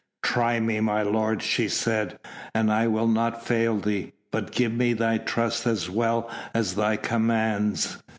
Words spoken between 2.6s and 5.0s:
I'll not fail thee. But give me